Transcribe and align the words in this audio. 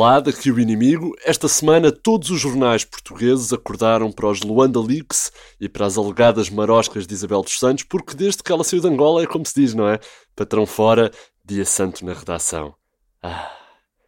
Olá, 0.00 0.18
daqui 0.18 0.50
o 0.50 0.58
inimigo. 0.58 1.14
Esta 1.26 1.46
semana 1.46 1.92
todos 1.92 2.30
os 2.30 2.40
jornais 2.40 2.86
portugueses 2.86 3.52
acordaram 3.52 4.10
para 4.10 4.28
os 4.28 4.40
Luanda 4.40 4.80
Leaks 4.80 5.30
e 5.60 5.68
para 5.68 5.84
as 5.84 5.98
alegadas 5.98 6.48
maroscas 6.48 7.06
de 7.06 7.12
Isabel 7.12 7.42
dos 7.42 7.58
Santos, 7.58 7.84
porque 7.84 8.14
desde 8.14 8.42
que 8.42 8.50
ela 8.50 8.64
saiu 8.64 8.80
de 8.80 8.88
Angola 8.88 9.22
é 9.22 9.26
como 9.26 9.44
se 9.44 9.60
diz, 9.60 9.74
não 9.74 9.86
é? 9.86 10.00
Patrão 10.34 10.64
fora, 10.64 11.10
dia 11.44 11.66
santo 11.66 12.02
na 12.02 12.14
redação. 12.14 12.74
Ah. 13.22 13.52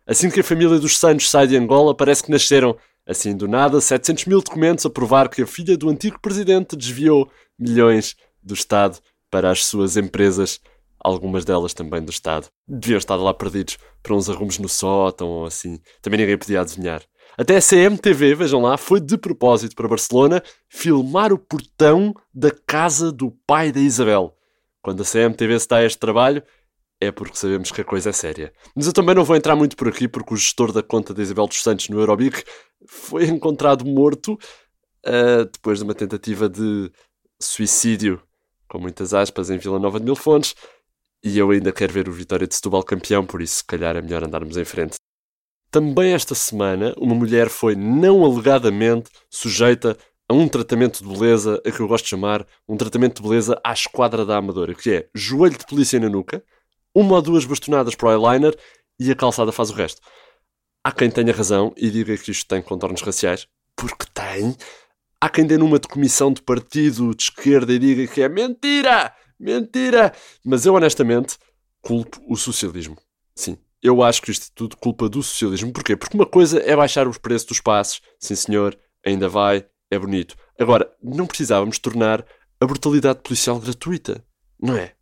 Assim 0.07 0.31
que 0.31 0.41
a 0.41 0.45
família 0.45 0.79
dos 0.79 0.97
Santos 0.97 1.29
sai 1.29 1.47
de 1.47 1.59
Angola, 1.59 1.95
parece 1.95 2.23
que 2.23 2.31
nasceram, 2.31 2.75
assim 3.07 3.37
do 3.37 3.47
nada, 3.47 3.79
700 3.79 4.25
mil 4.25 4.41
documentos 4.41 4.87
a 4.87 4.91
provar 4.91 5.29
que 5.29 5.43
a 5.43 5.47
filha 5.47 5.77
do 5.77 5.91
antigo 5.91 6.19
presidente 6.23 6.75
desviou 6.75 7.31
milhões 7.59 8.17
do 8.43 8.55
Estado 8.55 8.99
para 9.31 9.51
as 9.51 9.67
suas 9.67 9.99
empresas 9.99 10.59
algumas 11.03 11.45
delas 11.45 11.75
também 11.75 12.03
do 12.03 12.11
Estado. 12.11 12.49
Deviam 12.67 12.99
estar 12.99 13.17
lá 13.17 13.35
perdidos 13.35 13.79
para 14.03 14.15
uns 14.15 14.31
arrumos 14.31 14.59
no 14.59 14.69
sótão 14.69 15.29
ou 15.29 15.47
assim. 15.47 15.79
Também 16.01 16.21
ninguém 16.21 16.39
podia 16.39 16.61
adivinhar. 16.61 17.03
Até 17.37 17.57
a 17.57 17.63
CMTV, 17.63 18.35
vejam 18.35 18.61
lá, 18.61 18.77
foi 18.77 19.01
de 19.01 19.17
propósito 19.17 19.75
para 19.75 19.89
Barcelona 19.89 20.43
filmar 20.69 21.33
o 21.33 21.39
portão 21.39 22.15
da 22.33 22.51
casa 22.51 23.11
do 23.11 23.31
pai 23.47 23.73
da 23.73 23.81
Isabel. 23.81 24.37
Quando 24.83 25.03
a 25.03 25.05
CMTV 25.05 25.59
se 25.59 25.69
dá 25.69 25.77
a 25.77 25.85
este 25.85 25.99
trabalho, 25.99 26.43
é 27.01 27.11
porque 27.11 27.37
sabemos 27.37 27.73
que 27.73 27.81
a 27.81 27.85
coisa 27.85 28.11
é 28.11 28.13
séria. 28.13 28.53
Mas 28.77 28.87
eu 28.87 28.93
também 28.93 29.15
não 29.15 29.25
vou 29.25 29.35
entrar 29.35 29.57
muito 29.57 29.77
por 29.77 29.89
aqui, 29.89 30.07
porque 30.07 30.35
o 30.35 30.37
gestor 30.37 30.73
da 30.73 30.83
conta 30.83 31.15
da 31.15 31.23
Isabel 31.23 31.47
dos 31.47 31.63
Santos 31.63 31.89
no 31.89 31.99
Eurobic 31.99 32.45
foi 32.87 33.25
encontrado 33.27 33.85
morto 33.85 34.35
uh, 35.07 35.45
depois 35.51 35.79
de 35.79 35.85
uma 35.85 35.95
tentativa 35.95 36.49
de 36.49 36.93
suicídio, 37.41 38.23
com 38.69 38.79
muitas 38.79 39.15
aspas, 39.15 39.51
em 39.51 39.59
Vila 39.59 39.79
Nova 39.79 39.99
de 39.99 40.05
Mil 40.05 40.17
Fontes. 40.17 40.55
E 41.25 41.39
eu 41.39 41.51
ainda 41.51 41.73
quero 41.73 41.93
ver 41.93 42.09
o 42.09 42.13
Vitória 42.13 42.47
de 42.47 42.55
Setúbal 42.55 42.83
campeão, 42.83 43.25
por 43.25 43.41
isso 43.41 43.57
se 43.57 43.65
calhar 43.65 43.97
é 43.97 44.03
melhor 44.03 44.25
andarmos 44.25 44.57
em 44.57 44.65
frente. 44.65 44.97
Também 45.71 46.13
esta 46.13 46.35
semana, 46.35 46.93
uma 46.99 47.15
mulher 47.15 47.49
foi 47.49 47.77
não 47.77 48.25
alegadamente 48.25 49.11
sujeita 49.31 49.97
a 50.29 50.35
um 50.35 50.49
tratamento 50.49 51.03
de 51.03 51.09
beleza, 51.09 51.63
a 51.65 51.71
que 51.71 51.81
eu 51.81 51.87
gosto 51.87 52.05
de 52.05 52.11
chamar 52.11 52.47
um 52.69 52.77
tratamento 52.77 53.23
de 53.23 53.29
beleza 53.29 53.61
à 53.65 53.73
esquadra 53.73 54.27
da 54.27 54.37
amadora, 54.37 54.75
que 54.75 54.91
é 54.91 55.09
joelho 55.15 55.57
de 55.57 55.67
polícia 55.67 56.01
na 56.01 56.09
nuca, 56.09 56.45
uma 56.95 57.17
ou 57.17 57.23
duas 57.23 57.45
bastonadas 57.45 57.95
para 57.95 58.09
o 58.09 58.13
eyeliner 58.13 58.59
e 58.99 59.11
a 59.11 59.15
calçada 59.15 59.53
faz 59.53 59.71
o 59.71 59.75
resto. 59.75 60.01
Há 60.85 60.91
quem 60.91 61.11
tenha 61.11 61.33
razão 61.33 61.73
e 61.77 61.91
diga 61.91 62.17
que 62.19 62.33
isto 62.33 62.49
tem 62.49 62.61
contornos 62.61 63.01
raciais, 63.01 63.47
porque 63.77 64.07
tem. 64.13 64.57
Há 65.21 65.29
quem 65.29 65.47
dê 65.47 65.57
numa 65.57 65.79
de 65.79 65.87
comissão 65.87 66.33
de 66.33 66.43
partido 66.43 67.15
de 67.15 67.23
esquerda 67.23 67.73
e 67.73 67.79
diga 67.79 68.13
que 68.13 68.21
é 68.23 68.29
mentira! 68.29 69.15
Mentira! 69.43 70.13
Mas 70.45 70.65
eu 70.65 70.75
honestamente 70.75 71.37
culpo 71.81 72.23
o 72.29 72.37
socialismo. 72.37 72.97
Sim, 73.35 73.59
eu 73.83 74.03
acho 74.03 74.23
que 74.23 74.31
isto 74.31 74.53
tudo 74.55 74.77
culpa 74.77 75.09
do 75.09 75.21
socialismo. 75.23 75.73
Porquê? 75.73 75.97
Porque 75.97 76.17
uma 76.17 76.25
coisa 76.25 76.61
é 76.61 76.77
baixar 76.77 77.09
os 77.09 77.19
preços 77.19 77.49
dos 77.49 77.61
passos. 77.61 78.01
Sim, 78.21 78.37
senhor, 78.37 78.79
ainda 79.05 79.29
vai, 79.29 79.67
é 79.91 79.99
bonito. 79.99 80.37
Agora, 80.59 80.89
não 81.03 81.27
precisávamos 81.27 81.79
tornar 81.81 82.25
a 82.61 82.67
brutalidade 82.67 83.21
policial 83.21 83.59
gratuita, 83.59 84.25
não 84.61 84.77
é? 84.77 84.93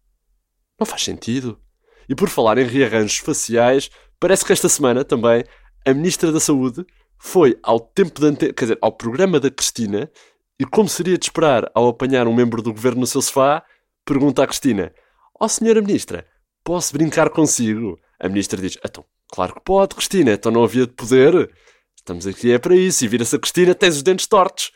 Não 0.78 0.86
faz 0.86 1.04
sentido. 1.04 1.60
E 2.08 2.14
por 2.14 2.30
falar 2.30 2.56
em 2.56 2.64
rearranjos 2.64 3.18
faciais, 3.18 3.90
parece 4.18 4.44
que 4.44 4.52
esta 4.52 4.68
semana 4.68 5.04
também 5.04 5.44
a 5.86 5.92
Ministra 5.92 6.32
da 6.32 6.40
Saúde 6.40 6.86
foi 7.18 7.58
ao 7.62 7.78
tempo 7.78 8.18
de 8.18 8.52
quer 8.54 8.64
dizer, 8.64 8.78
ao 8.80 8.92
programa 8.92 9.38
da 9.38 9.50
Cristina 9.50 10.10
e, 10.58 10.64
como 10.64 10.88
seria 10.88 11.18
de 11.18 11.26
esperar 11.26 11.70
ao 11.74 11.88
apanhar 11.88 12.26
um 12.26 12.34
membro 12.34 12.62
do 12.62 12.72
governo 12.72 13.00
no 13.00 13.06
seu 13.06 13.20
sofá, 13.20 13.62
pergunta 14.04 14.42
à 14.42 14.46
Cristina: 14.46 14.92
Ó 15.38 15.44
oh, 15.44 15.48
senhora 15.48 15.80
ministra, 15.80 16.26
posso 16.64 16.92
brincar 16.92 17.30
consigo? 17.30 17.98
A 18.18 18.28
ministra 18.28 18.60
diz: 18.60 18.78
Então, 18.84 19.04
claro 19.32 19.54
que 19.54 19.60
pode, 19.64 19.94
Cristina, 19.94 20.32
então 20.32 20.52
não 20.52 20.64
havia 20.64 20.86
de 20.86 20.92
poder. 20.92 21.50
Estamos 21.96 22.26
aqui 22.26 22.52
é 22.52 22.58
para 22.58 22.74
isso. 22.74 23.04
E 23.04 23.08
vira-se 23.08 23.36
a 23.36 23.38
Cristina, 23.38 23.74
tens 23.74 23.96
os 23.96 24.02
dentes 24.02 24.26
tortos. 24.26 24.72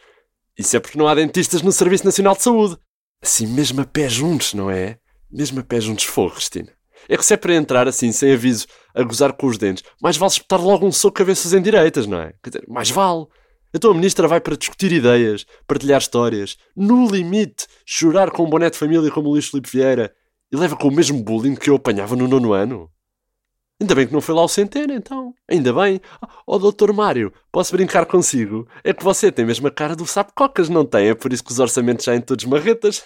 Isso 0.59 0.77
é 0.77 0.81
porque 0.81 0.99
não 0.99 1.09
há 1.09 1.15
dentistas 1.15 1.63
no 1.63 1.73
Serviço 1.73 2.05
Nacional 2.05 2.37
de 2.37 2.43
Saúde. 2.43 2.77
Assim, 3.23 3.47
mesmo 3.47 3.81
a 3.81 3.85
pé 3.85 4.09
juntos, 4.09 4.55
não 4.55 4.71
é? 4.71 4.99
Mesmo 5.31 5.61
a 5.61 5.65
pé 5.65 5.81
juntos, 5.81 6.05
fogo, 6.05 6.35
Cristina. 6.35 6.73
É 7.09 7.17
que 7.17 7.25
se 7.25 7.35
é 7.35 7.37
para 7.37 7.55
entrar 7.55 7.89
assim, 7.89 8.13
sem 8.13 8.33
aviso, 8.33 8.67
a 8.95 9.03
gozar 9.03 9.33
com 9.33 9.47
os 9.47 9.59
dentes, 9.59 9.83
mais 10.01 10.17
vale 10.17 10.33
espetar 10.33 10.63
logo 10.63 10.87
um 10.87 10.93
soco 10.93 11.17
cabeças 11.17 11.53
em 11.53 11.61
direitas, 11.61 12.07
não 12.07 12.21
é? 12.21 12.35
Quer 12.43 12.51
dizer, 12.51 12.65
mais 12.69 12.91
vale. 12.91 13.27
Então 13.75 13.91
a 13.91 13.95
ministra 13.95 14.29
vai 14.29 14.41
para 14.41 14.57
discutir 14.57 14.93
ideias, 14.93 15.45
partilhar 15.67 16.01
histórias, 16.01 16.57
no 16.77 17.11
limite, 17.11 17.67
chorar 17.85 18.31
com 18.31 18.45
um 18.45 18.49
boné 18.49 18.71
de 18.71 18.79
família 18.79 19.11
como 19.11 19.29
o 19.29 19.33
Luís 19.33 19.49
Filipe 19.49 19.69
Vieira 19.69 20.15
e 20.53 20.57
leva 20.57 20.77
com 20.77 20.87
o 20.87 20.95
mesmo 20.95 21.21
bullying 21.21 21.57
que 21.57 21.69
eu 21.69 21.75
apanhava 21.75 22.15
no 22.15 22.29
nono 22.29 22.53
ano. 22.53 22.89
Ainda 23.81 23.97
bem 23.97 24.07
que 24.07 24.13
não 24.13 24.21
foi 24.21 24.35
lá 24.37 24.45
o 24.45 24.49
Centeno, 24.49 24.93
então. 24.93 25.35
Ainda 25.51 25.73
bem. 25.73 26.01
Oh, 26.47 26.61
doutor 26.61 26.93
Mário, 26.93 27.33
posso 27.51 27.73
brincar 27.73 28.07
consigo? 28.07 28.69
É 28.85 28.95
que 28.95 29.03
você 29.03 29.33
tem 29.33 29.45
mesmo 29.45 29.67
a 29.67 29.71
cara 29.73 29.97
do 29.97 30.07
sapo 30.07 30.33
cocas, 30.33 30.69
não 30.69 30.85
tem? 30.85 31.09
É 31.09 31.15
por 31.15 31.33
isso 31.33 31.43
que 31.43 31.51
os 31.51 31.59
orçamentos 31.59 32.05
já 32.05 32.15
em 32.15 32.21
todos 32.21 32.45
marretas. 32.45 33.05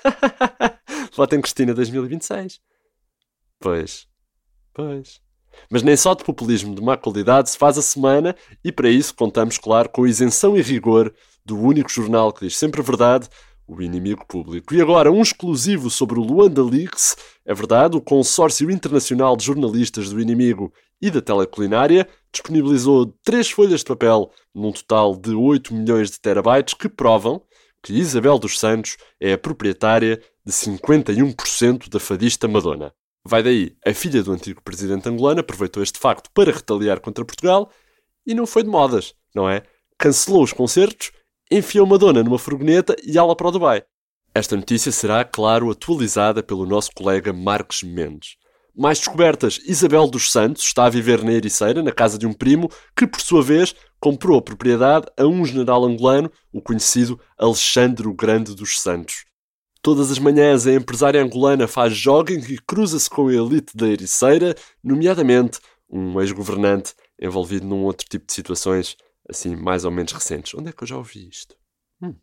Votem 1.16 1.40
Cristina 1.40 1.72
2026. 1.72 2.60
Pois. 3.58 4.06
Pois. 4.74 5.20
Mas 5.70 5.82
nem 5.82 5.96
só 5.96 6.14
de 6.14 6.24
populismo 6.24 6.74
de 6.74 6.82
má 6.82 6.96
qualidade 6.96 7.50
se 7.50 7.58
faz 7.58 7.78
a 7.78 7.82
semana 7.82 8.34
e 8.64 8.72
para 8.72 8.88
isso 8.88 9.14
contamos, 9.14 9.58
claro, 9.58 9.88
com 9.88 10.04
a 10.04 10.08
isenção 10.08 10.56
e 10.56 10.62
rigor 10.62 11.12
do 11.44 11.58
único 11.58 11.90
jornal 11.90 12.32
que 12.32 12.46
diz 12.46 12.56
sempre 12.56 12.80
a 12.80 12.84
verdade, 12.84 13.28
o 13.66 13.82
inimigo 13.82 14.24
público. 14.26 14.74
E 14.74 14.80
agora, 14.80 15.12
um 15.12 15.20
exclusivo 15.20 15.90
sobre 15.90 16.18
o 16.18 16.22
Luanda 16.22 16.64
Leaks. 16.64 17.16
É 17.44 17.52
verdade, 17.52 17.96
o 17.96 18.00
Consórcio 18.00 18.70
Internacional 18.70 19.36
de 19.36 19.44
Jornalistas 19.44 20.08
do 20.08 20.20
Inimigo 20.20 20.72
e 21.00 21.10
da 21.10 21.20
Teleculinária 21.20 22.08
disponibilizou 22.32 23.14
três 23.22 23.50
folhas 23.50 23.80
de 23.80 23.86
papel, 23.86 24.30
num 24.54 24.72
total 24.72 25.14
de 25.16 25.34
8 25.34 25.74
milhões 25.74 26.10
de 26.10 26.20
terabytes, 26.20 26.74
que 26.74 26.88
provam 26.88 27.42
que 27.82 27.92
Isabel 27.92 28.38
dos 28.38 28.58
Santos 28.58 28.96
é 29.20 29.34
a 29.34 29.38
proprietária 29.38 30.20
de 30.44 30.52
51% 30.52 31.88
da 31.88 32.00
fadista 32.00 32.48
Madonna. 32.48 32.92
Vai 33.30 33.42
daí, 33.42 33.76
a 33.84 33.92
filha 33.92 34.22
do 34.22 34.32
antigo 34.32 34.62
presidente 34.62 35.06
angolano 35.06 35.40
aproveitou 35.40 35.82
este 35.82 35.98
facto 35.98 36.30
para 36.32 36.50
retaliar 36.50 36.98
contra 36.98 37.26
Portugal 37.26 37.70
e 38.26 38.32
não 38.32 38.46
foi 38.46 38.62
de 38.62 38.70
modas, 38.70 39.12
não 39.34 39.46
é? 39.46 39.64
Cancelou 39.98 40.42
os 40.42 40.54
concertos, 40.54 41.12
enfiou 41.50 41.86
Madonna 41.86 42.24
numa 42.24 42.38
furgoneta 42.38 42.96
e 43.04 43.18
ela 43.18 43.36
para 43.36 43.48
o 43.48 43.50
Dubai. 43.50 43.82
Esta 44.34 44.56
notícia 44.56 44.90
será, 44.90 45.26
claro, 45.26 45.70
atualizada 45.70 46.42
pelo 46.42 46.64
nosso 46.64 46.90
colega 46.94 47.30
Marcos 47.30 47.82
Mendes. 47.82 48.36
Mais 48.74 48.96
descobertas, 48.96 49.60
Isabel 49.66 50.06
dos 50.06 50.32
Santos 50.32 50.62
está 50.62 50.86
a 50.86 50.90
viver 50.90 51.22
na 51.22 51.32
Ericeira, 51.32 51.82
na 51.82 51.92
casa 51.92 52.16
de 52.16 52.26
um 52.26 52.32
primo, 52.32 52.70
que 52.96 53.06
por 53.06 53.20
sua 53.20 53.42
vez 53.42 53.74
comprou 54.00 54.38
a 54.38 54.42
propriedade 54.42 55.06
a 55.18 55.26
um 55.26 55.44
general 55.44 55.84
angolano, 55.84 56.32
o 56.50 56.62
conhecido 56.62 57.20
Alexandre 57.36 58.08
o 58.08 58.14
Grande 58.14 58.56
dos 58.56 58.80
Santos. 58.80 59.27
Todas 59.88 60.10
as 60.10 60.18
manhãs 60.18 60.66
a 60.66 60.74
empresária 60.74 61.22
angolana 61.22 61.66
faz 61.66 61.96
jogging 61.96 62.40
e 62.52 62.58
cruza-se 62.58 63.08
com 63.08 63.28
a 63.28 63.32
elite 63.32 63.74
da 63.74 63.88
Ericeira, 63.88 64.54
nomeadamente 64.84 65.60
um 65.88 66.20
ex-governante 66.20 66.92
envolvido 67.18 67.66
num 67.66 67.84
outro 67.84 68.06
tipo 68.06 68.26
de 68.26 68.34
situações, 68.34 68.98
assim, 69.26 69.56
mais 69.56 69.86
ou 69.86 69.90
menos 69.90 70.12
recentes. 70.12 70.52
Onde 70.52 70.68
é 70.68 70.72
que 70.72 70.82
eu 70.82 70.86
já 70.86 70.98
ouvi 70.98 71.26
isto? 71.26 71.56
Hum. 72.02 72.14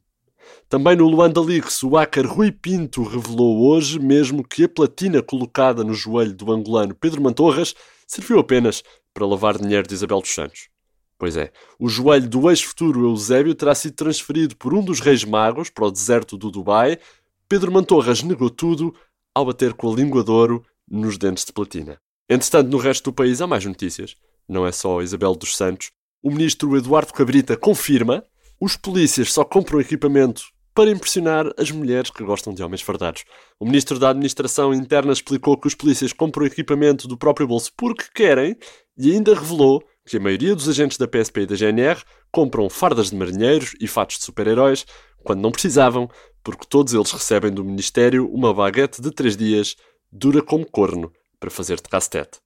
Também 0.70 0.96
no 0.96 1.08
Luanda 1.08 1.42
Leaks, 1.42 1.82
o 1.82 1.96
hacker 1.96 2.32
Rui 2.32 2.52
Pinto 2.52 3.02
revelou 3.02 3.68
hoje 3.68 3.98
mesmo 3.98 4.48
que 4.48 4.66
a 4.66 4.70
platina 4.70 5.24
colocada 5.24 5.84
no 5.84 5.96
joelho 5.96 6.36
do 6.36 6.52
angolano 6.52 6.94
Pedro 6.94 7.20
Mantorras 7.20 7.74
serviu 8.06 8.38
apenas 8.38 8.84
para 9.12 9.26
lavar 9.26 9.58
dinheiro 9.58 9.88
de 9.88 9.96
Isabel 9.96 10.22
dos 10.22 10.36
Santos. 10.36 10.70
Pois 11.18 11.36
é, 11.36 11.52
o 11.80 11.90
joelho 11.90 12.30
do 12.30 12.48
ex-futuro 12.48 13.06
Eusébio 13.06 13.56
terá 13.56 13.74
sido 13.74 13.96
transferido 13.96 14.56
por 14.56 14.72
um 14.72 14.84
dos 14.84 15.00
reis 15.00 15.24
magos 15.24 15.72
para 15.72 15.86
o 15.86 15.92
deserto 15.92 16.38
do 16.38 16.52
Dubai, 16.52 17.00
Pedro 17.48 17.72
Mantorras 17.72 18.24
negou 18.24 18.50
tudo 18.50 18.96
ao 19.34 19.46
bater 19.46 19.74
com 19.74 19.92
a 19.92 19.96
língua 19.96 20.24
de 20.24 20.32
ouro 20.32 20.66
nos 20.90 21.18
dentes 21.18 21.46
de 21.46 21.54
platina. 21.54 22.00
Entretanto, 22.30 22.70
no 22.70 22.78
resto 22.78 23.12
do 23.12 23.14
país 23.14 23.42
há 23.42 23.48
mais 23.48 23.66
notícias. 23.66 24.16
Não 24.48 24.66
é 24.66 24.72
só 24.72 25.02
Isabel 25.02 25.36
dos 25.36 25.56
Santos. 25.56 25.92
O 26.24 26.32
ministro 26.32 26.76
Eduardo 26.76 27.14
Cabrita 27.14 27.56
confirma 27.56 28.24
os 28.60 28.78
polícias 28.78 29.34
só 29.34 29.44
compram 29.44 29.82
equipamento 29.82 30.44
para 30.74 30.90
impressionar 30.90 31.46
as 31.58 31.72
mulheres 31.72 32.10
que 32.10 32.24
gostam 32.24 32.54
de 32.54 32.64
homens 32.64 32.82
fardados. 32.82 33.24
O 33.60 33.66
ministro 33.66 34.00
da 34.00 34.10
Administração 34.10 34.74
Interna 34.74 35.14
explicou 35.14 35.58
que 35.58 35.68
os 35.68 35.76
polícias 35.76 36.14
compram 36.14 36.46
equipamento 36.46 37.08
do 37.08 37.18
próprio 37.18 37.48
bolso 37.48 37.72
porque 37.78 38.06
querem 38.14 38.56
e 38.98 39.12
ainda 39.12 39.36
revelou 39.36 39.84
que 40.06 40.18
a 40.18 40.20
maioria 40.20 40.56
dos 40.56 40.70
agentes 40.70 40.98
da 40.98 41.08
PSP 41.08 41.42
e 41.42 41.46
da 41.46 41.56
GNR 41.56 42.02
compram 42.32 42.70
fardas 42.70 43.10
de 43.10 43.16
marinheiros 43.16 43.76
e 43.80 43.88
fatos 43.88 44.18
de 44.18 44.24
super-heróis 44.24 44.86
quando 45.24 45.42
não 45.42 45.52
precisavam, 45.52 46.10
porque 46.46 46.68
todos 46.70 46.94
eles 46.94 47.12
recebem 47.12 47.52
do 47.52 47.66
Ministério 47.66 48.32
uma 48.32 48.54
baguete 48.54 49.02
de 49.02 49.10
três 49.10 49.36
dias, 49.36 49.76
dura 50.12 50.44
como 50.44 50.64
corno, 50.64 51.12
para 51.40 51.50
fazer 51.50 51.78
de 51.78 51.90
castete. 51.90 52.38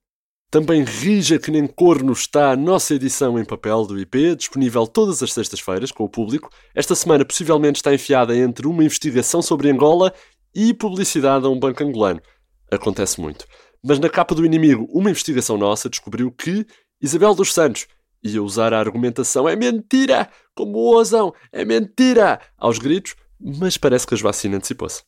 Também 0.50 0.82
rija 0.82 1.38
que 1.38 1.50
nem 1.50 1.66
corno 1.66 2.10
está 2.12 2.50
a 2.50 2.56
nossa 2.56 2.94
edição 2.94 3.38
em 3.38 3.44
papel 3.44 3.84
do 3.84 4.00
IP, 4.00 4.34
disponível 4.34 4.86
todas 4.86 5.22
as 5.22 5.34
sextas-feiras 5.34 5.92
com 5.92 6.02
o 6.02 6.08
público. 6.08 6.50
Esta 6.74 6.94
semana 6.94 7.26
possivelmente 7.26 7.76
está 7.76 7.92
enfiada 7.94 8.34
entre 8.34 8.66
uma 8.66 8.82
investigação 8.82 9.42
sobre 9.42 9.70
Angola 9.70 10.12
e 10.54 10.72
publicidade 10.72 11.44
a 11.44 11.50
um 11.50 11.60
banco 11.60 11.84
angolano. 11.84 12.22
Acontece 12.70 13.20
muito. 13.20 13.44
Mas 13.84 13.98
na 13.98 14.08
capa 14.08 14.34
do 14.34 14.46
inimigo, 14.46 14.88
uma 14.90 15.10
investigação 15.10 15.58
nossa 15.58 15.90
descobriu 15.90 16.32
que 16.32 16.66
Isabel 17.02 17.34
dos 17.34 17.52
Santos 17.52 17.86
ia 18.22 18.42
usar 18.42 18.72
a 18.72 18.80
argumentação 18.80 19.46
é 19.46 19.54
mentira, 19.54 20.28
como 20.54 20.78
ousam, 20.78 21.34
é 21.52 21.64
mentira, 21.64 22.40
aos 22.58 22.78
gritos, 22.78 23.14
mas 23.40 23.76
parece 23.76 24.06
que 24.06 24.14
a 24.14 24.18
vacina 24.18 24.56
antecipou-se. 24.56 25.02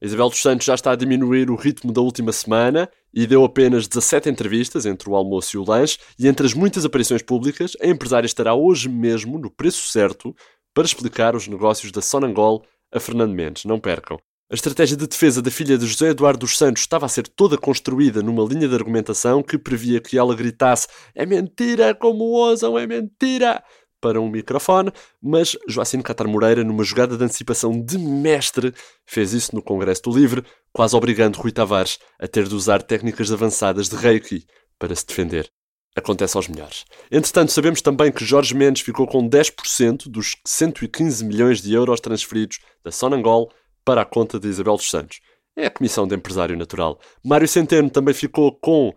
Isabel 0.00 0.28
dos 0.28 0.42
Santos 0.42 0.66
já 0.66 0.74
está 0.74 0.92
a 0.92 0.96
diminuir 0.96 1.50
o 1.50 1.56
ritmo 1.56 1.92
da 1.92 2.02
última 2.02 2.30
semana 2.32 2.88
e 3.14 3.26
deu 3.26 3.44
apenas 3.44 3.88
17 3.88 4.28
entrevistas 4.28 4.84
entre 4.84 5.08
o 5.08 5.16
almoço 5.16 5.56
e 5.56 5.58
o 5.58 5.64
lanche, 5.64 5.98
e 6.18 6.28
entre 6.28 6.46
as 6.46 6.52
muitas 6.52 6.84
aparições 6.84 7.22
públicas, 7.22 7.72
a 7.80 7.86
empresária 7.86 8.26
estará 8.26 8.54
hoje 8.54 8.88
mesmo 8.88 9.38
no 9.38 9.50
preço 9.50 9.88
certo 9.88 10.34
para 10.74 10.84
explicar 10.84 11.34
os 11.34 11.48
negócios 11.48 11.90
da 11.90 12.02
Sonangol 12.02 12.62
a 12.92 13.00
Fernando 13.00 13.32
Mendes. 13.32 13.64
Não 13.64 13.80
percam. 13.80 14.18
A 14.50 14.54
estratégia 14.54 14.96
de 14.96 15.08
defesa 15.08 15.42
da 15.42 15.50
filha 15.50 15.76
de 15.76 15.86
José 15.86 16.10
Eduardo 16.10 16.40
dos 16.40 16.56
Santos 16.56 16.82
estava 16.82 17.06
a 17.06 17.08
ser 17.08 17.26
toda 17.26 17.58
construída 17.58 18.22
numa 18.22 18.44
linha 18.44 18.68
de 18.68 18.74
argumentação 18.74 19.42
que 19.42 19.58
previa 19.58 20.00
que 20.00 20.16
ela 20.16 20.36
gritasse 20.36 20.86
é 21.16 21.26
mentira, 21.26 21.94
como 21.94 22.22
ousam, 22.24 22.78
é 22.78 22.86
mentira, 22.86 23.60
para 24.06 24.20
um 24.20 24.30
microfone, 24.30 24.92
mas 25.20 25.56
Joacine 25.66 26.00
Catar 26.00 26.28
Moreira, 26.28 26.62
numa 26.62 26.84
jogada 26.84 27.16
de 27.16 27.24
antecipação 27.24 27.72
de 27.72 27.98
mestre, 27.98 28.72
fez 29.04 29.32
isso 29.32 29.52
no 29.52 29.60
Congresso 29.60 30.02
do 30.02 30.16
Livre, 30.16 30.44
quase 30.72 30.94
obrigando 30.94 31.40
Rui 31.40 31.50
Tavares 31.50 31.98
a 32.20 32.28
ter 32.28 32.46
de 32.46 32.54
usar 32.54 32.82
técnicas 32.82 33.32
avançadas 33.32 33.88
de 33.88 33.96
Reiki 33.96 34.46
para 34.78 34.94
se 34.94 35.04
defender. 35.04 35.50
Acontece 35.96 36.36
aos 36.36 36.46
melhores. 36.46 36.84
Entretanto, 37.10 37.50
sabemos 37.50 37.82
também 37.82 38.12
que 38.12 38.24
Jorge 38.24 38.54
Mendes 38.54 38.82
ficou 38.82 39.08
com 39.08 39.28
10% 39.28 40.08
dos 40.08 40.36
115 40.46 41.24
milhões 41.24 41.60
de 41.60 41.74
euros 41.74 41.98
transferidos 41.98 42.60
da 42.84 42.92
Sonangol 42.92 43.50
para 43.84 44.02
a 44.02 44.04
conta 44.04 44.38
de 44.38 44.46
Isabel 44.46 44.76
dos 44.76 44.88
Santos. 44.88 45.18
É 45.56 45.66
a 45.66 45.70
comissão 45.70 46.06
de 46.06 46.14
empresário 46.14 46.56
natural. 46.56 47.00
Mário 47.24 47.48
Centeno 47.48 47.90
também 47.90 48.14
ficou 48.14 48.52
com 48.52 48.94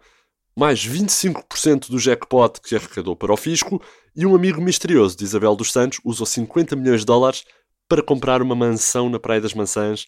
mais 0.59 0.85
25% 0.85 1.89
do 1.89 1.97
jackpot 1.97 2.59
que 2.61 2.75
arrecadou 2.75 3.15
para 3.15 3.31
o 3.31 3.37
fisco, 3.37 3.81
e 4.13 4.25
um 4.25 4.35
amigo 4.35 4.61
misterioso 4.61 5.15
de 5.15 5.23
Isabel 5.23 5.55
dos 5.55 5.71
Santos 5.71 6.01
usou 6.03 6.25
50 6.25 6.75
milhões 6.75 6.99
de 6.99 7.05
dólares 7.05 7.45
para 7.87 8.03
comprar 8.03 8.41
uma 8.41 8.53
mansão 8.53 9.09
na 9.09 9.17
Praia 9.17 9.39
das 9.39 9.53
Mansãs, 9.53 10.05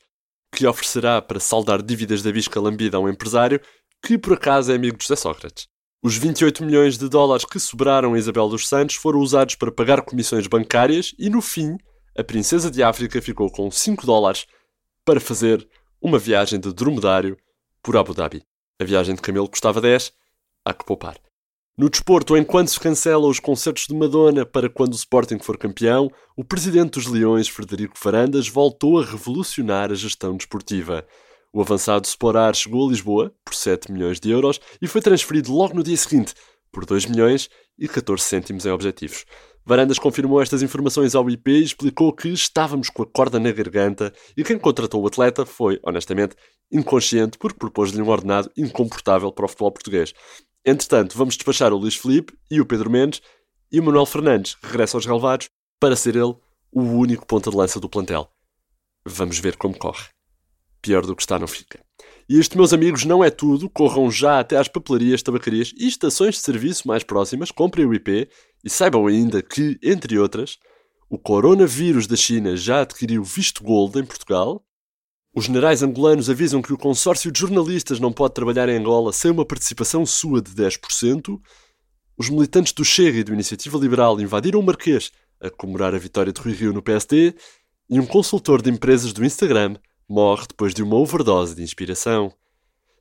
que 0.54 0.68
oferecerá 0.68 1.22
para 1.22 1.40
saldar 1.40 1.82
dívidas 1.82 2.22
da 2.22 2.34
bisca 2.34 2.60
lambida 2.60 2.98
a 2.98 3.00
um 3.00 3.08
empresário 3.08 3.62
que 4.04 4.18
por 4.18 4.34
acaso 4.34 4.74
é 4.74 4.76
amigo 4.76 4.98
de 4.98 5.06
José 5.06 5.16
Sócrates. 5.16 5.68
Os 6.04 6.18
28 6.18 6.66
milhões 6.66 6.98
de 6.98 7.08
dólares 7.08 7.46
que 7.46 7.58
sobraram 7.58 8.14
a 8.14 8.20
Isabel 8.20 8.50
dos 8.50 8.68
Santos 8.68 8.96
foram 8.96 9.20
usados 9.20 9.56
para 9.56 9.72
pagar 9.72 10.02
comissões 10.02 10.48
bancárias 10.48 11.16
e, 11.18 11.30
no 11.30 11.42
fim, 11.42 11.78
a 12.18 12.24
princesa 12.26 12.70
de 12.70 12.84
África 12.84 13.22
ficou 13.22 13.50
com 13.50 13.72
5 13.72 14.06
dólares 14.06 14.46
para 15.06 15.22
fazer 15.22 15.66
uma 16.02 16.20
viagem 16.20 16.60
de 16.60 16.74
dromedário 16.74 17.38
por 17.82 17.96
Abu 17.96 18.14
Dhabi. 18.14 18.44
A 18.82 18.84
viagem 18.84 19.16
de 19.16 19.22
camelo 19.22 19.48
custava 19.48 19.80
10 19.80 20.12
há 20.66 20.74
que 20.74 20.86
poupar. 20.86 21.18
No 21.78 21.90
desporto, 21.90 22.38
enquanto 22.38 22.70
se 22.70 22.80
cancelam 22.80 23.30
os 23.30 23.40
concertos 23.40 23.88
de 23.88 23.96
Madonna 23.96 24.46
para 24.46 24.70
quando 24.70 24.94
o 24.94 24.98
Sporting 24.98 25.40
for 25.40 25.58
campeão, 25.58 26.12
o 26.38 26.44
presidente 26.44 26.92
dos 26.92 27.08
Leões, 27.08 27.48
Frederico 27.48 27.96
Varandas, 28.02 28.48
voltou 28.48 29.00
a 29.00 29.06
revolucionar 29.06 29.92
a 29.92 29.96
gestão 29.96 30.36
desportiva. 30.36 31.06
O 31.54 31.62
avançado 31.62 32.06
Sporar 32.06 32.54
chegou 32.54 32.86
a 32.86 32.90
Lisboa 32.90 33.34
por 33.44 33.56
7 33.56 33.92
milhões 33.92 34.20
de 34.20 34.30
euros 34.30 34.60
e 34.82 34.88
foi 34.88 35.02
transferido 35.02 35.54
logo 35.54 35.74
no 35.74 35.84
dia 35.84 35.98
seguinte 35.98 36.34
por 36.72 36.86
2 36.86 37.06
milhões 37.08 37.50
e 37.78 37.88
14 37.88 38.24
cêntimos 38.24 38.66
em 38.66 38.72
objetivos. 38.72 39.26
Varandas 39.66 40.00
confirmou 40.00 40.42
estas 40.42 40.64
informações 40.64 41.14
ao 41.14 41.30
IP 41.30 41.52
e 41.52 41.64
explicou 41.64 42.12
que 42.14 42.30
estávamos 42.30 42.90
com 42.90 43.04
a 43.04 43.06
corda 43.06 43.40
na 43.40 43.52
garganta 43.52 44.12
e 44.36 44.44
quem 44.44 44.58
contratou 44.58 45.02
o 45.02 45.08
atleta 45.08 45.46
foi, 45.46 45.80
honestamente, 45.84 46.36
inconsciente 46.72 47.38
porque 47.38 47.60
propôs-lhe 47.60 48.02
um 48.02 48.10
ordenado 48.10 48.52
incomportável 48.58 49.32
para 49.32 49.46
o 49.46 49.48
futebol 49.48 49.72
português. 49.72 50.14
Entretanto, 50.66 51.18
vamos 51.18 51.36
despachar 51.36 51.74
o 51.74 51.78
Luís 51.78 51.96
Felipe 51.96 52.34
e 52.50 52.62
o 52.62 52.66
Pedro 52.66 52.90
Mendes 52.90 53.22
e 53.72 53.80
o 53.80 53.84
Manuel 53.84 54.06
Fernandes 54.06 54.58
regressa 54.62 54.98
aos 54.98 55.06
relevados 55.06 55.50
para 55.80 55.96
ser 55.96 56.16
ele 56.16 56.36
o 56.72 56.82
único 56.82 57.26
ponta 57.26 57.50
de 57.50 57.58
lança 57.58 57.80
do 57.80 57.90
plantel. 57.90 58.30
Vamos 59.06 59.40
ver 59.40 59.58
como 59.58 59.78
corre. 59.78 60.06
Pior 60.82 61.06
do 61.06 61.16
que 61.16 61.24
está 61.24 61.40
não 61.40 61.48
fica. 61.48 61.80
E 62.30 62.40
isto, 62.40 62.58
meus 62.58 62.74
amigos, 62.74 63.04
não 63.06 63.24
é 63.24 63.30
tudo. 63.30 63.70
Corram 63.70 64.10
já 64.10 64.40
até 64.40 64.58
às 64.58 64.68
papelarias, 64.68 65.22
tabacarias 65.22 65.74
e 65.78 65.88
estações 65.88 66.36
de 66.36 66.42
serviço 66.42 66.88
mais 66.88 67.04
próximas, 67.04 67.52
comprem 67.52 67.86
o 67.86 67.94
IP 67.94 68.30
e 68.64 68.70
saibam 68.70 69.08
ainda 69.08 69.42
que, 69.42 69.80
entre 69.82 70.18
outras, 70.18 70.58
o 71.10 71.18
coronavírus 71.18 72.08
da 72.08 72.16
China 72.16 72.56
já 72.56 72.82
adquiriu 72.82 73.24
visto 73.24 73.64
gold 73.64 74.00
em 74.00 74.06
Portugal 74.06 74.64
os 75.34 75.46
generais 75.46 75.82
angolanos 75.82 76.30
avisam 76.30 76.62
que 76.62 76.74
o 76.74 76.78
consórcio 76.78 77.32
de 77.32 77.40
jornalistas 77.40 78.00
não 78.00 78.12
pode 78.12 78.34
trabalhar 78.34 78.68
em 78.68 78.78
Angola 78.78 79.14
sem 79.14 79.32
uma 79.32 79.46
participação 79.46 80.06
sua 80.06 80.42
de 80.42 80.52
10%. 80.52 81.40
Os 82.18 82.30
militantes 82.30 82.74
do 82.74 82.84
Chega 82.84 83.20
e 83.20 83.24
do 83.24 83.34
Iniciativa 83.34 83.78
Liberal 83.78 84.20
invadiram 84.20 84.60
o 84.60 84.64
Marquês 84.64 85.10
a 85.40 85.50
comemorar 85.50 85.96
a 85.96 85.98
vitória 85.98 86.34
de 86.34 86.42
Rui 86.42 86.54
Rio 86.54 86.74
no 86.74 86.82
PSD. 86.82 87.34
E 87.90 88.00
um 88.00 88.06
consultor 88.06 88.62
de 88.62 88.70
empresas 88.70 89.14
do 89.14 89.24
Instagram 89.24 89.78
morre 90.08 90.48
depois 90.48 90.74
de 90.74 90.84
uma 90.84 90.98
overdose 90.98 91.56
de 91.56 91.64
inspiração. 91.64 92.34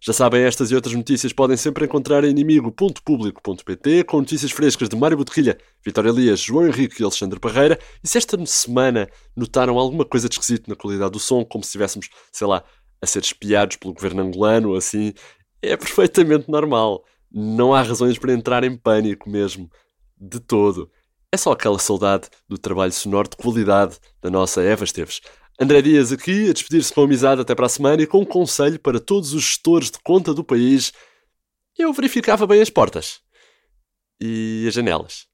Já 0.03 0.15
sabem, 0.15 0.45
estas 0.45 0.71
e 0.71 0.75
outras 0.75 0.95
notícias 0.95 1.31
podem 1.31 1.59
sempre 1.59 1.85
encontrar 1.85 2.25
em 2.25 2.31
inimigo.público.pt 2.31 4.05
com 4.05 4.21
notícias 4.21 4.51
frescas 4.51 4.89
de 4.89 4.97
Mário 4.97 5.15
Botelhilha, 5.15 5.59
Vitória 5.85 6.09
Elias, 6.09 6.41
João 6.41 6.67
Henrique 6.67 7.03
e 7.03 7.05
Alexandre 7.05 7.39
Parreira. 7.39 7.79
E 8.03 8.09
se 8.09 8.17
esta 8.17 8.43
semana 8.47 9.11
notaram 9.37 9.79
alguma 9.79 10.07
coisa 10.07 10.27
de 10.27 10.37
esquisito 10.37 10.69
na 10.69 10.75
qualidade 10.75 11.11
do 11.13 11.19
som, 11.19 11.45
como 11.45 11.63
se 11.63 11.69
estivéssemos, 11.69 12.09
sei 12.33 12.47
lá, 12.47 12.65
a 13.03 13.07
ser 13.07 13.23
espiados 13.23 13.77
pelo 13.77 13.93
governo 13.93 14.23
angolano 14.23 14.75
assim, 14.75 15.13
é 15.61 15.77
perfeitamente 15.77 16.51
normal. 16.51 17.05
Não 17.31 17.75
há 17.75 17.83
razões 17.83 18.19
para 18.19 18.33
entrar 18.33 18.65
em 18.65 18.75
pânico 18.75 19.29
mesmo. 19.29 19.71
De 20.19 20.41
todo. 20.41 20.91
É 21.31 21.37
só 21.37 21.53
aquela 21.53 21.79
saudade 21.79 22.29
do 22.49 22.57
trabalho 22.57 22.93
sonoro 22.93 23.29
de 23.29 23.37
qualidade 23.37 23.99
da 24.23 24.31
nossa 24.31 24.63
Eva 24.63 24.83
Esteves. 24.83 25.21
André 25.63 25.83
Dias 25.83 26.11
aqui, 26.11 26.49
a 26.49 26.55
despedir-se 26.55 26.91
com 26.91 27.03
amizade 27.03 27.43
até 27.43 27.55
para 27.55 27.67
a 27.67 27.69
semana 27.69 28.01
e 28.03 28.07
com 28.07 28.23
um 28.23 28.25
conselho 28.25 28.79
para 28.81 28.99
todos 28.99 29.35
os 29.35 29.43
gestores 29.43 29.91
de 29.91 29.99
conta 29.99 30.33
do 30.33 30.43
país. 30.43 30.91
Eu 31.79 31.93
verificava 31.93 32.47
bem 32.47 32.63
as 32.63 32.71
portas. 32.71 33.21
E 34.19 34.65
as 34.67 34.73
janelas. 34.73 35.27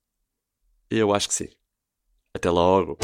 Eu 0.90 1.14
acho 1.14 1.28
que 1.28 1.34
sim. 1.34 1.48
Até 2.34 2.50
logo. 2.50 2.98